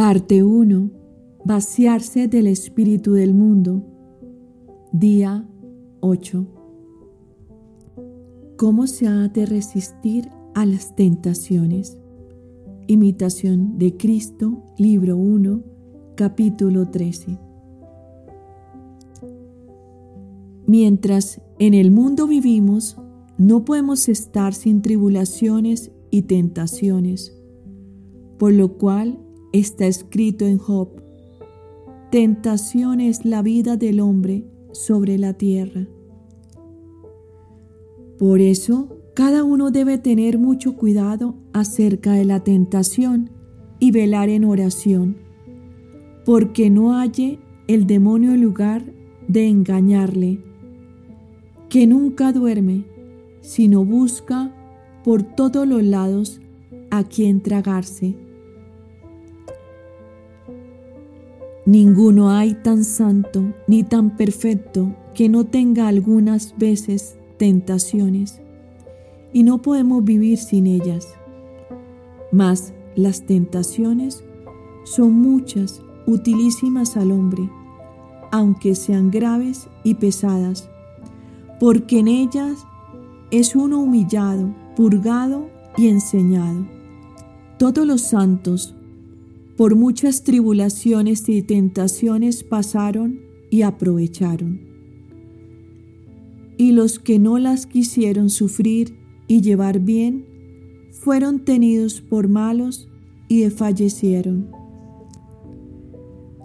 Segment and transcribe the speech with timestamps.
[0.00, 0.90] Parte 1.
[1.44, 3.82] Vaciarse del espíritu del mundo.
[4.92, 5.46] Día
[6.00, 6.46] 8.
[8.56, 11.98] ¿Cómo se ha de resistir a las tentaciones?
[12.86, 15.62] Imitación de Cristo, libro 1,
[16.14, 17.38] capítulo 13.
[20.66, 22.96] Mientras en el mundo vivimos,
[23.36, 27.38] no podemos estar sin tribulaciones y tentaciones,
[28.38, 30.88] por lo cual está escrito en Job,
[32.10, 35.86] tentación es la vida del hombre sobre la tierra.
[38.18, 43.30] Por eso, cada uno debe tener mucho cuidado acerca de la tentación
[43.78, 45.16] y velar en oración,
[46.24, 48.84] porque no halle el demonio lugar
[49.26, 50.40] de engañarle
[51.68, 52.84] que nunca duerme,
[53.40, 54.52] sino busca
[55.04, 56.40] por todos los lados
[56.90, 58.16] a quien tragarse.
[61.66, 68.40] Ninguno hay tan santo ni tan perfecto que no tenga algunas veces tentaciones,
[69.32, 71.06] y no podemos vivir sin ellas.
[72.32, 74.24] Mas las tentaciones
[74.84, 77.48] son muchas, utilísimas al hombre,
[78.32, 80.70] aunque sean graves y pesadas
[81.60, 82.66] porque en ellas
[83.30, 86.66] es uno humillado, purgado y enseñado.
[87.58, 88.74] Todos los santos,
[89.60, 94.58] por muchas tribulaciones y tentaciones pasaron y aprovecharon.
[96.56, 100.24] Y los que no las quisieron sufrir y llevar bien,
[100.92, 102.88] fueron tenidos por malos
[103.28, 104.50] y desfallecieron.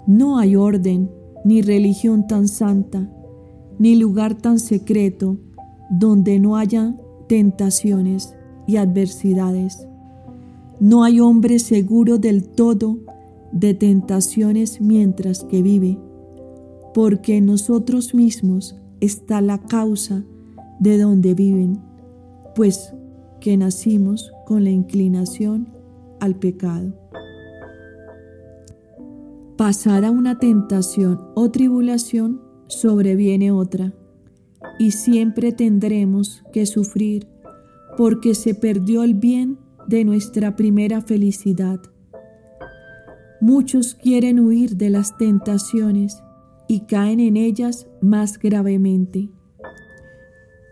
[0.08, 1.10] No hay orden
[1.46, 3.10] ni religión tan santa
[3.80, 5.38] ni lugar tan secreto
[5.90, 6.98] donde no haya
[7.30, 8.36] tentaciones
[8.68, 9.88] y adversidades.
[10.80, 13.00] No hay hombre seguro del todo
[13.52, 15.98] de tentaciones mientras que vive,
[16.94, 20.26] porque en nosotros mismos está la causa
[20.80, 21.80] de donde viven,
[22.56, 22.94] pues
[23.40, 25.70] que nacimos con la inclinación
[26.20, 26.94] al pecado.
[29.58, 33.94] Pasar a una tentación o tribulación sobreviene otra
[34.80, 37.28] y siempre tendremos que sufrir
[37.98, 41.80] porque se perdió el bien de nuestra primera felicidad.
[43.42, 46.22] Muchos quieren huir de las tentaciones
[46.68, 49.30] y caen en ellas más gravemente.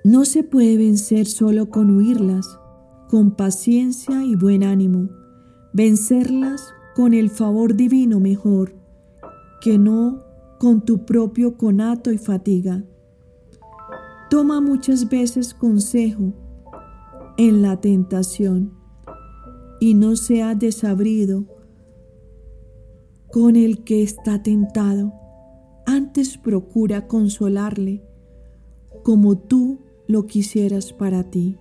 [0.04, 2.60] No se puede vencer solo con huirlas,
[3.10, 5.10] con paciencia y buen ánimo.
[5.74, 8.76] Vencerlas con el favor divino mejor,
[9.62, 10.24] que no
[10.60, 12.84] con tu propio conato y fatiga.
[14.30, 16.34] Toma muchas veces consejo
[17.38, 18.83] en la tentación
[19.84, 21.44] y no sea desabrido
[23.30, 25.12] con el que está tentado.
[25.86, 28.02] Antes procura consolarle
[29.04, 31.58] como tú lo quisieras para ti.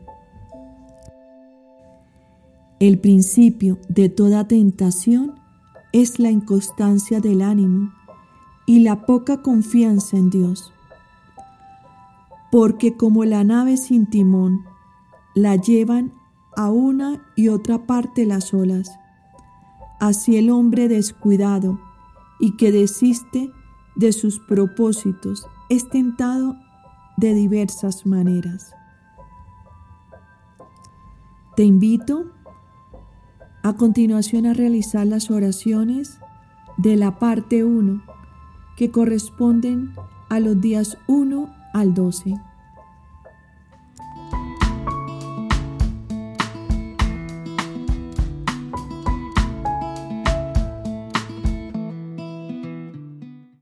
[2.79, 5.35] El principio de toda tentación
[5.93, 7.93] es la inconstancia del ánimo
[8.67, 10.73] y la poca confianza en Dios.
[12.53, 14.61] Porque como la nave sin timón,
[15.35, 16.22] la llevan
[16.57, 18.91] a una y otra parte las olas,
[20.01, 21.79] así el hombre descuidado
[22.41, 23.51] y que desiste
[23.97, 26.57] de sus propósitos es tentado
[27.17, 28.75] de diversas maneras.
[31.57, 32.33] Te invito
[33.63, 36.19] a continuación a realizar las oraciones
[36.79, 38.03] de la parte 1
[38.77, 39.95] que corresponden
[40.31, 42.41] a los días 1 al 12.